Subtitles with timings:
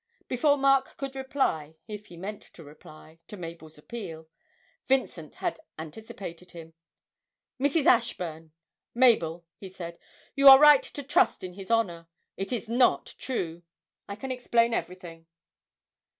[0.27, 4.27] Before Mark could reply, if he meant to reply, to Mabel's appeal,
[4.87, 6.73] Vincent had anticipated him.
[7.59, 7.85] 'Mrs.
[7.85, 8.51] Ashburn
[8.95, 9.99] Mabel,' he said,
[10.33, 13.61] 'you are right to trust in his honour it is not true.
[14.09, 15.27] I can explain everything.'